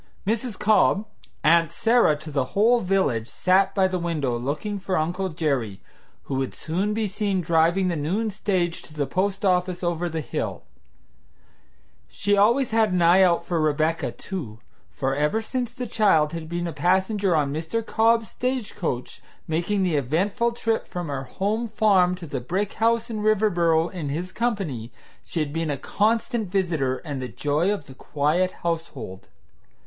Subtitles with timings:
[0.25, 0.57] Mrs.
[0.57, 1.05] Cobb,
[1.43, 5.79] "Aunt Sarah" to the whole village, sat by the window looking for Uncle Jerry,
[6.23, 10.19] who would soon be seen driving the noon stage to the post office over the
[10.21, 10.63] hill.
[12.09, 14.57] She always had an eye out for Rebecca, too,
[14.89, 17.85] for ever since the child had been a passenger on Mr.
[17.85, 23.21] Cobb's stagecoach, making the eventful trip from her home farm to the brick house in
[23.21, 24.91] Riverboro in his company,
[25.23, 29.27] she had been a constant visitor and the joy of the quiet household.